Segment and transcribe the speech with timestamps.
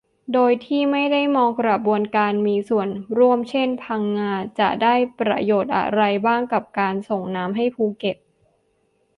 [0.33, 8.17] โดยที่ไม่ได้มองกระบวนการมีส่วนร่วม เช่น พังงาจะได้ประโยชน์อะไรบ้างกับการส่งน้ำให้ภูเก็ต